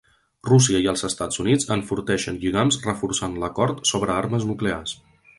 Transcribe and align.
Rússia 0.51 0.79
i 0.83 0.87
els 0.91 1.03
Estats 1.07 1.41
Units 1.43 1.67
enforteixen 1.75 2.39
lligams 2.45 2.79
reforçant 2.85 3.35
l'acord 3.43 3.83
sobre 3.91 4.15
armes 4.15 4.49
nuclears 4.53 4.97